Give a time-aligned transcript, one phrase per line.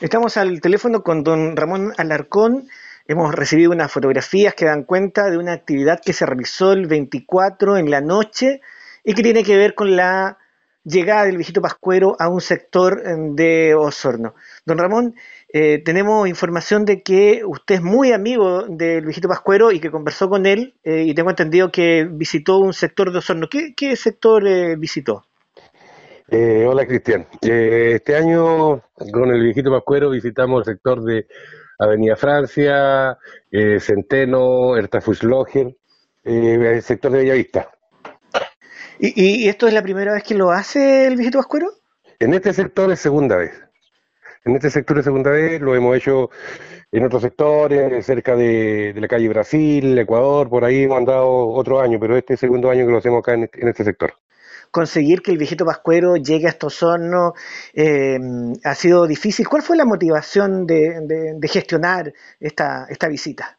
[0.00, 2.68] Estamos al teléfono con don Ramón Alarcón.
[3.08, 7.76] Hemos recibido unas fotografías que dan cuenta de una actividad que se realizó el 24
[7.76, 8.60] en la noche
[9.02, 10.38] y que tiene que ver con la
[10.84, 14.36] llegada del viejito Pascuero a un sector eh, de Osorno.
[14.64, 15.16] Don Ramón,
[15.52, 20.28] eh, tenemos información de que usted es muy amigo del viejito Pascuero y que conversó
[20.28, 23.48] con él eh, y tengo entendido que visitó un sector de Osorno.
[23.48, 24.44] ¿Qué, sector
[24.78, 25.27] visitó?
[26.30, 27.26] Hola Cristian.
[27.40, 28.82] este año
[29.12, 31.26] con el viejito Pascuero visitamos el sector de
[31.78, 33.16] Avenida Francia,
[33.80, 35.74] Centeno, Ertafuslóger,
[36.24, 37.70] el sector de Bellavista.
[38.98, 41.68] ¿Y, ¿Y, esto es la primera vez que lo hace el viejito Pascuero?
[42.18, 43.52] En este sector es segunda vez.
[44.44, 46.30] En este sector es segunda vez, lo hemos hecho
[46.92, 51.98] en otros sectores, cerca de, la calle Brasil, Ecuador, por ahí hemos andado otro año,
[51.98, 54.12] pero este es el segundo año que lo hacemos acá en este sector
[54.70, 57.32] conseguir que el viejito Pascuero llegue a estos hornos
[57.74, 58.18] eh,
[58.64, 59.48] ha sido difícil.
[59.48, 63.58] ¿Cuál fue la motivación de, gestionar esta, esta visita?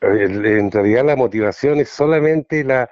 [0.00, 2.90] En realidad la motivación es solamente la,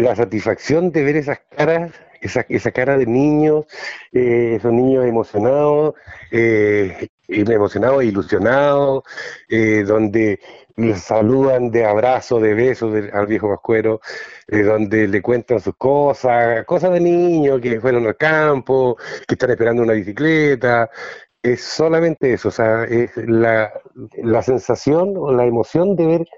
[0.00, 3.66] la satisfacción de ver esas caras, esa, esa cara de niños,
[4.12, 5.94] eh, esos niños emocionados,
[6.30, 9.04] eh, emocionados e ilusionados,
[9.48, 10.40] eh, donde
[10.76, 14.00] les saludan de abrazo, de besos al viejo Pascuero,
[14.48, 18.96] donde le cuentan sus cosas, cosas de niños que fueron al campo,
[19.28, 20.90] que están esperando una bicicleta.
[21.42, 23.72] Es solamente eso, o sea, es la,
[24.22, 26.28] la sensación o la emoción de ver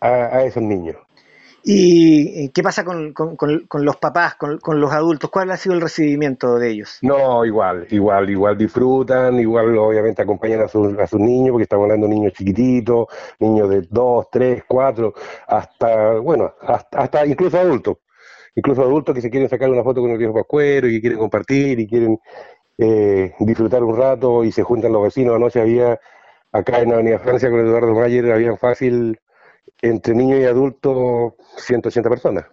[0.00, 0.96] a esos niños.
[1.64, 3.14] ¿Y qué pasa con,
[3.72, 5.30] los papás, con, los adultos?
[5.30, 6.98] ¿Cuál ha sido el recibimiento de ellos?
[7.02, 11.84] No, igual, igual, igual disfrutan, igual obviamente acompañan a, sus, a sus niños, porque estamos
[11.84, 13.06] hablando de niños chiquititos,
[13.38, 15.14] niños de 2, 3, 4,
[15.46, 17.98] hasta, bueno, hasta, incluso adultos.
[18.56, 21.18] Incluso adultos que se quieren sacar una foto con el viejo Pascuero y que quieren
[21.18, 22.18] compartir y quieren
[22.76, 25.36] eh, disfrutar un rato y se juntan los vecinos.
[25.36, 25.98] Anoche había,
[26.50, 29.18] acá en Avenida Francia con Eduardo Mayer, había fácil
[29.82, 32.46] entre niños y adultos 180 personas.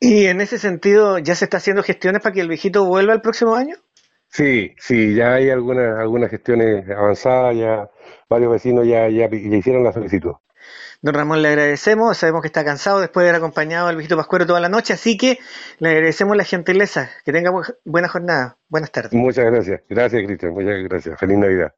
[0.00, 3.20] ¿Y en ese sentido ya se está haciendo gestiones para que el viejito vuelva el
[3.20, 3.76] próximo año?
[4.30, 7.90] Sí, sí, ya hay algunas, algunas gestiones avanzadas, ya
[8.28, 10.32] varios vecinos ya, ya, hicieron la solicitud.
[11.00, 14.46] Don Ramón, le agradecemos, sabemos que está cansado después de haber acompañado al viejito Pascuero
[14.46, 15.38] toda la noche, así que
[15.78, 17.52] le agradecemos la gentileza, que tenga
[17.84, 19.12] buena jornada, buenas tardes.
[19.12, 21.72] Muchas gracias, gracias Cristian, muchas gracias, feliz Navidad.